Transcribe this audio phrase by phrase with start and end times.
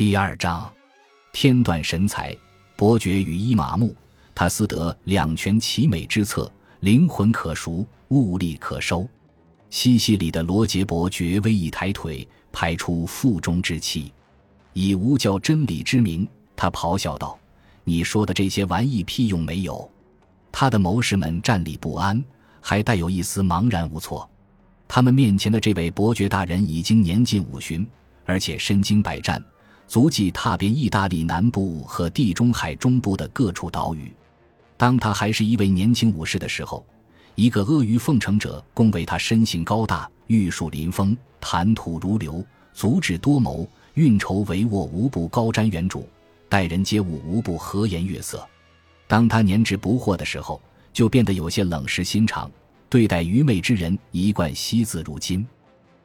[0.00, 0.72] 第二章，
[1.30, 2.34] 天断神才，
[2.74, 3.94] 伯爵与伊麻木，
[4.34, 9.06] 他思得两全其美之策，灵魂可赎，物力可收。
[9.68, 14.10] 西西里的罗杰伯爵微一抬腿，排出腹中之气，
[14.72, 16.26] 以无教真理之名，
[16.56, 17.38] 他咆哮道
[17.84, 19.86] ：“你说的这些玩意屁用没有？”
[20.50, 22.24] 他的谋士们站立不安，
[22.62, 24.26] 还带有一丝茫然无措。
[24.88, 27.86] 他们面前的这位伯爵大人已经年近五旬，
[28.24, 29.44] 而且身经百战。
[29.90, 34.14] 足迹踏遍意大利南部和地中海中部的各处岛屿。
[34.76, 36.86] 当他还是一位年轻武士的时候，
[37.34, 42.40] 一个阿谀奉承者恭维他身形高大、玉树临风、谈吐如流、
[42.72, 46.04] 足智多谋、运筹帷幄无不高瞻远瞩、
[46.48, 48.46] 待人接物无不和颜悦色。
[49.08, 50.62] 当他年值不惑的时候，
[50.92, 52.48] 就变得有些冷石心肠，
[52.88, 55.44] 对待愚昧之人一贯惜字如金。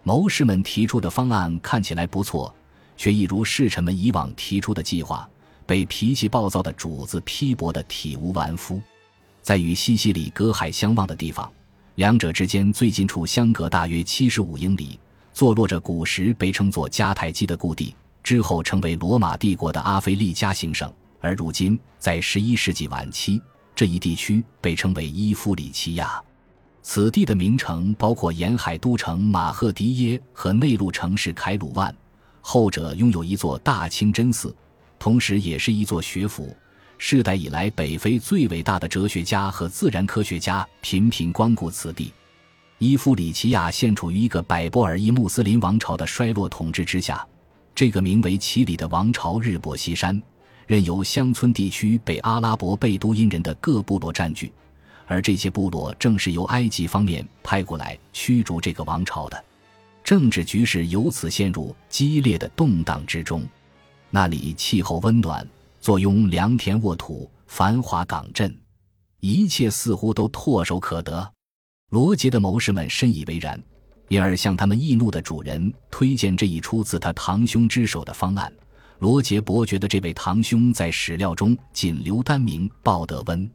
[0.01, 2.51] 谋士们提出的方案看起来不错。
[2.97, 5.27] 却一如侍臣们以往提出的计划，
[5.65, 8.81] 被脾气暴躁的主子批驳得体无完肤。
[9.41, 11.51] 在与西西里隔海相望的地方，
[11.95, 14.99] 两者之间最近处相隔大约七十五英里，
[15.33, 20.91] 坐落着古时被称作迦太基的故地，之后成为罗马帝国的阿非利加行省。
[21.21, 23.41] 而如今，在十一世纪晚期，
[23.75, 26.21] 这一地区被称为伊夫里奇亚。
[26.81, 31.95] 此地的名城包括沿海都城马赫迪耶和内陆城市凯鲁万。
[32.47, 34.55] 后者拥有一座大清真寺，
[34.99, 36.55] 同时也是一座学府。
[36.99, 42.13] 世代以来，北非最伟大的哲学家和自然科学家频频光顾此地。
[42.77, 47.25] 伊夫里奇亚现处于一个百波尔伊穆斯林王朝的衰落统治之下。
[47.73, 50.21] 这个名为奇里的王朝日薄西山，
[50.67, 54.53] 任由乡村地区被阿拉伯贝都因人的各部落占据，
[55.07, 59.43] 而这些部落正是由埃及方面派过来驱逐这个王朝的。
[60.05, 63.43] 政治局势由此陷入激烈的动荡之中。
[64.11, 65.45] 那里气候温暖，
[65.81, 68.55] 坐拥良田沃土、繁华港镇，
[69.19, 71.27] 一切似乎都唾手可得。
[71.89, 73.59] 罗杰的谋士们深以为然，
[74.07, 78.53] 因而向他们易怒的主人推荐这一出自他堂兄之手的方案。
[78.99, 83.49] 罗杰伯爵的这位堂兄在史料中仅留单名鲍德温。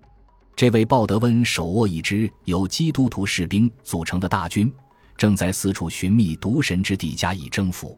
[0.56, 4.70] 这位鲍德温手握一支由基督徒士兵组成的大军。
[5.20, 7.94] 正在四处寻觅毒神之地加以征服，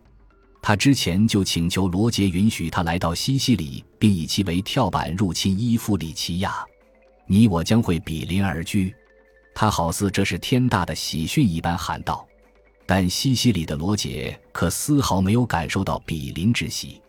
[0.61, 6.53] 他之前就请求罗杰允许他来到西西里，并以其为跳板入侵伊夫里奇亚。
[7.29, 8.93] 你我将会比邻而居。
[9.55, 12.27] 他好似这是天大的喜讯一般喊道。
[12.87, 17.01] 但西西里的罗杰可丝毫没有感受到比邻之喜。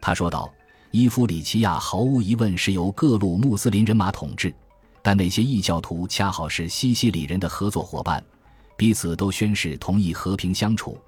[0.00, 0.52] 他说道
[0.90, 4.52] ：“伊夫里奇亚毫无疑问是由各路穆斯林人马统治，
[5.02, 8.20] 但那些异教徒恰好是西西里人的合作伙伴。”
[8.82, 10.98] 彼此都宣誓同意和平相处，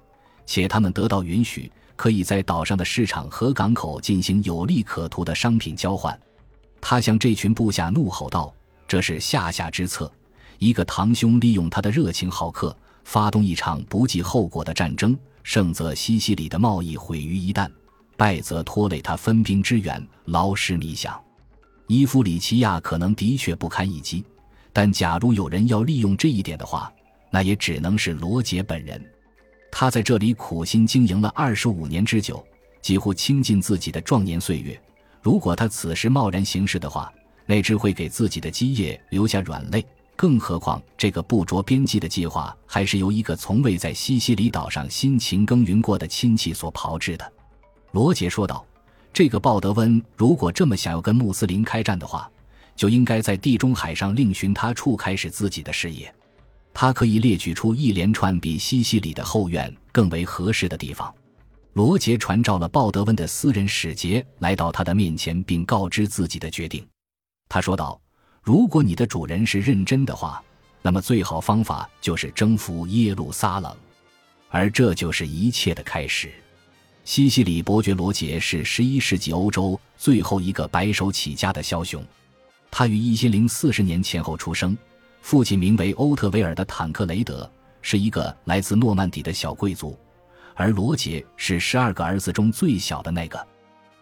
[0.45, 6.17] 且他们得到允许，可以在岛上的市场和港口进行有利可图的商品交换。
[6.79, 8.55] 他向这群部下怒吼道
[8.87, 10.09] ：“这是下下之策！
[10.57, 15.13] 一个堂兄利用他的热情好客，发动一场不计后果的战争，
[15.43, 17.69] 胜则西西里的贸易毁于一旦，
[18.15, 21.13] 败则拖累他分兵支援，劳师弥饷。
[21.87, 24.23] 伊夫里奇亚可能的确不堪一击，
[24.71, 26.89] 但假如有人要利用这一点的话，
[27.35, 29.05] 那也只能是罗杰本人，
[29.69, 32.41] 他在这里苦心经营了二十五年之久，
[32.81, 34.81] 几乎倾尽自己的壮年岁月。
[35.21, 37.11] 如果他此时贸然行事的话，
[37.45, 39.85] 那只会给自己的基业留下软肋。
[40.15, 47.33] 更何况，这个不着边际的计划还是由一个从未在西西里岛上辛勤耕耘过的亲戚所炮制的。
[47.91, 48.65] 罗杰说道
[49.11, 52.31] ：“这个鲍德温如果这么想要跟穆斯林开战的话，
[52.77, 56.09] 就应该在地中海上另寻他处开始自己的事业。”
[56.77, 61.11] 他可以列举出一连串比西西里的后院更为合适的地方。
[61.71, 66.85] 罗杰传召了鲍德温的私人使节来到他的面前，并告知自己的决定。
[67.47, 67.99] 他说道
[68.43, 70.43] ：“如果你的主人是认真的话，
[70.81, 73.73] 那么最好方法就是征服耶路撒冷，
[74.49, 76.29] 而这就是一切的开始。”
[77.05, 82.03] 西西里伯爵罗杰是十一世纪欧洲最后一个白手起家的枭雄，
[82.69, 84.77] 他于一千零四十年前后出生。
[85.25, 87.51] 父亲名为欧特维尔的坦克雷德，
[87.81, 89.97] 是一个来自诺曼底的小贵族，
[90.53, 93.47] 而罗杰是十二个儿子中最小的那个。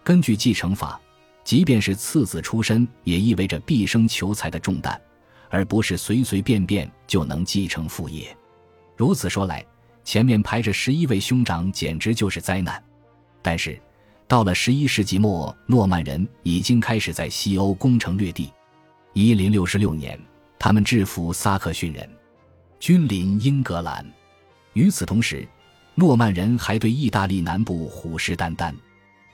[0.04, 1.00] 根据继承法，
[1.46, 5.00] 即便是次子出身，也意味着毕生求财的重担，
[5.50, 8.36] 而不是随随便便就能继承父业。
[8.98, 9.66] 如此说来，
[10.04, 12.84] 前面排着十一位兄长，简直就是灾难。
[13.42, 13.80] 但是，
[14.28, 18.52] 到了十一世纪末，诺曼人已经开始在西欧攻城略地。
[19.14, 20.20] 一零六六年。
[20.63, 22.10] 他们制服萨克逊人，
[22.80, 24.10] 君临英格兰。
[24.71, 25.45] 与此同时，
[25.94, 28.74] 诺曼人还对意大利南部虎视眈眈。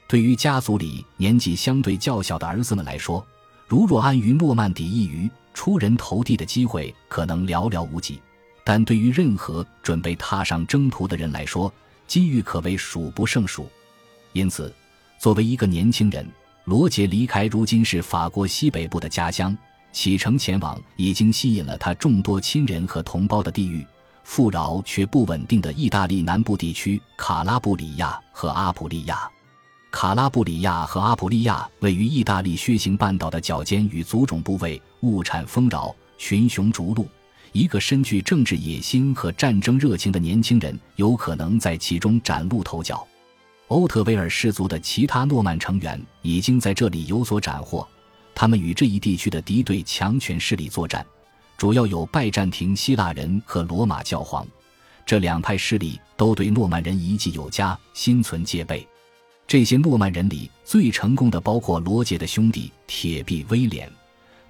[0.08, 3.24] 对于家族里年纪相对较小的儿子们来说，
[3.68, 8.16] 如若安于诺曼底一隅，出人头地的机会可能寥寥无几；
[8.64, 11.72] 但对于任何准备踏上征途的人来说，
[12.08, 13.70] 机遇可谓数不胜数。
[14.34, 14.74] 因此，
[15.20, 16.28] 作为一个年轻人，
[16.64, 19.56] 罗杰离开如今是法国西北部的家乡，
[19.92, 23.86] 启程前往已经吸引了他众多亲人和同胞的地域——
[24.24, 29.30] 富饶却不稳定的意大利南部地区卡拉布里亚和阿普利亚。
[29.92, 37.08] 卡拉布里亚和阿普利亚位于意大利血行半岛的脚尖与足种部位，物产丰饶，群雄逐鹿。
[37.52, 43.04] 一个身具政治野心和战争热情的年轻人有可能在其中崭露头角。
[43.70, 47.88] 欧特维尔氏族的其他诺曼成员已经在这里有所斩获，
[48.40, 51.06] 他们与这一地区的敌对强权势力作战，
[51.58, 54.48] 主要有拜占庭希腊人和罗马教皇。
[55.06, 58.88] 这两派势力都对诺曼人遗迹有加，心存戒备。
[59.46, 63.92] 这些诺曼人里最成功的包括罗杰的兄弟铁臂威廉、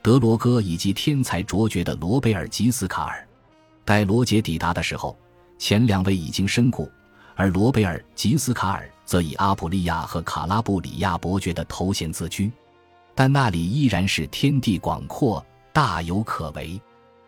[0.03, 3.27] 德罗戈以及天才卓绝的罗贝尔吉斯卡尔。
[3.83, 5.17] 待罗杰抵达的时候，
[5.57, 6.87] 前两位已经身故，
[7.33, 12.51] 而罗贝尔吉斯卡尔则以阿普利亚和卡拉布里亚伯爵的头衔自居。
[13.19, 16.81] 但那里依然是天地广阔，大有可为。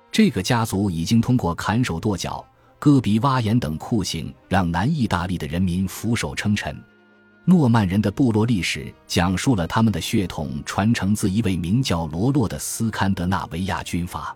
[0.09, 2.45] 这个家族已经通过砍手剁脚、
[2.79, 6.81] 割鼻挖眼等酷刑，让南意大利的人民俯首称臣。
[7.43, 14.33] 诺曼人的部落历史讲述了他们的血统传承自一位名叫罗洛的斯堪的纳维亚军阀。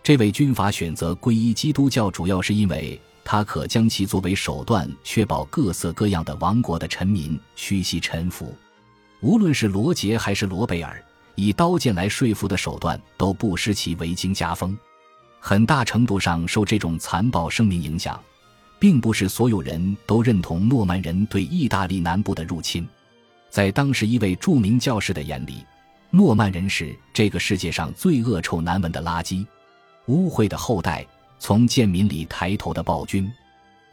[0.00, 8.54] 这位军阀选择皈依基督教，主要是因为他可将其作为手段，确保各色各样的王国的臣民屈膝臣服。
[9.24, 11.02] 无论是罗杰还是罗贝尔，
[11.34, 14.76] 以刀剑来说服的手段都不失其维京家风，
[15.40, 18.20] 很大程度上受这种残暴声明影响。
[18.78, 22.86] 并不是所有人都认同诺曼人对意大利南部的入侵，
[23.48, 25.64] 在当时一位著名教士的眼里，
[26.10, 29.46] 诺曼人是这个世界上最恶臭难闻的垃圾，
[30.04, 31.06] 污秽的后代，
[31.38, 33.32] 从贱民里抬头的暴君。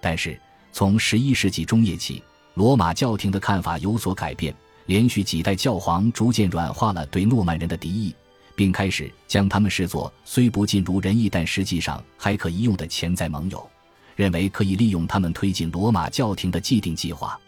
[0.02, 0.38] 但是
[0.74, 2.22] 从十一世纪中叶起，
[2.56, 4.54] 罗马教廷的看法有所改变，
[4.86, 8.14] 连续几代教皇逐渐软化了对诺曼人的敌意，
[8.56, 13.70] 并开始将他们视作虽不尽如人意，但实际上还可一用的潜在盟友。
[14.16, 17.40] 认为可以利用他们推进罗马教廷的既定计划，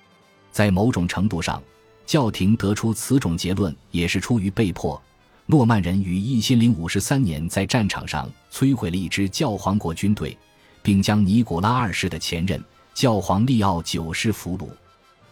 [0.51, 1.61] 在某种程度上，
[2.05, 4.99] 教廷得出此种结论也是出于被迫。
[5.45, 10.35] 诺曼人于一千零五十三年在战场上摧毁了一支教皇国军队，
[10.81, 12.63] 并将尼古拉二世的前任
[12.93, 14.69] 教皇利奥九世俘虏。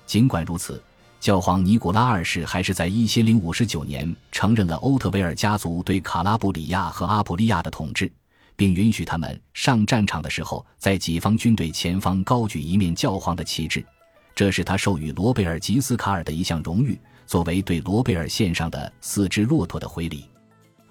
[0.06, 0.84] 尽管如此，
[1.22, 8.12] 教皇尼古拉二世还是在一千零五十九年承认了欧特维尔家族对卡拉布里亚和阿普利亚的统治。
[8.56, 13.86] 并允许他们上战场的时候，在己方军队前方高举一面教皇的旗帜，
[14.34, 20.26] 这是他授予罗贝尔吉斯卡尔的一项荣誉，作为对罗贝尔献上的四只骆驼的回礼。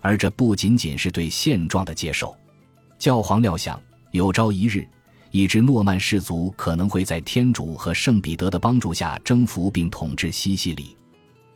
[0.01, 2.37] 而这不仅仅是对现状的接受。
[2.99, 3.81] 教皇料想，
[4.13, 4.87] 有朝一日，
[5.31, 10.97] 一支诺曼氏族可能会在天主和圣彼得的帮助下征服并统治西西里。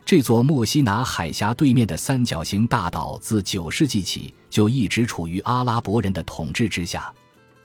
[0.05, 7.13] 这座墨西拿海峡对面的三角形大岛，自九世纪起就一直处于阿拉伯人的统治之下。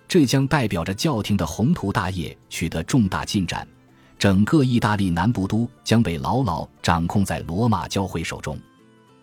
[0.08, 3.68] 这将代表着教廷的宏图大业取得重大进展，
[4.18, 8.58] 整个意大利南部都将被牢牢掌控在罗马教会手中。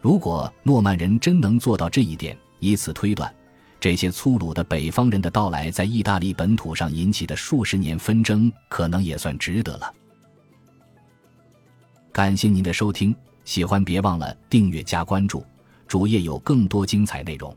[0.01, 3.35] 如果诺曼人真能做到这一点，以此推断，
[3.87, 9.95] 这些粗鲁的北方人的到来在意大利本土上引起的数十年纷争，可能也算值得了。
[12.11, 13.15] 感谢您的收听，
[13.45, 15.47] 喜欢别忘了订阅加关注，
[15.87, 17.57] 主页有更多精彩内容。